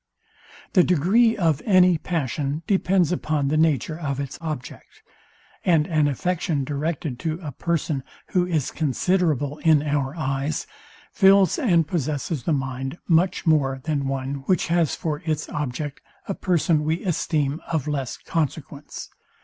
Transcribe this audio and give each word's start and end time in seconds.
The 0.73 0.83
degree 0.83 1.37
of 1.37 1.61
any 1.63 1.99
passion 1.99 2.63
depends 2.65 3.11
upon 3.11 3.49
the 3.49 3.55
nature 3.55 3.99
of 3.99 4.19
its 4.19 4.39
object; 4.41 5.03
and 5.63 5.85
an 5.85 6.07
affection 6.07 6.63
directed 6.63 7.19
to 7.19 7.39
a 7.43 7.51
person, 7.51 8.03
who 8.29 8.47
is 8.47 8.71
considerable 8.71 9.59
in 9.59 9.83
our 9.83 10.15
eyes, 10.15 10.65
fills 11.11 11.59
and 11.59 11.87
possesses 11.87 12.41
the 12.45 12.51
mind 12.51 12.97
much 13.07 13.45
more 13.45 13.79
than 13.83 14.07
one, 14.07 14.37
which 14.47 14.69
has 14.69 14.95
for 14.95 15.21
its 15.23 15.47
object 15.49 16.01
a 16.27 16.33
person 16.33 16.83
we 16.83 17.03
esteem 17.03 17.61
of 17.71 17.87
less 17.87 18.17
consequence. 18.17 19.07